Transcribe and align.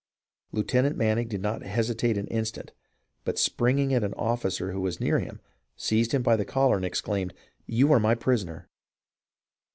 Lieutenant 0.51 0.97
Manning 0.97 1.27
did 1.27 1.43
not 1.43 1.61
hesitate 1.61 2.17
an 2.17 2.25
instant, 2.29 2.71
but 3.23 3.37
springing 3.37 3.93
at 3.93 4.03
an 4.03 4.15
officer 4.15 4.71
who 4.71 4.81
was 4.81 4.99
near 4.99 5.19
him 5.19 5.39
seized 5.77 6.11
him 6.11 6.23
by 6.23 6.35
the 6.35 6.43
collar 6.43 6.77
and 6.77 6.85
exclaimed," 6.85 7.35
You 7.67 7.93
are 7.93 7.99
my 7.99 8.15
prisoner 8.15 8.67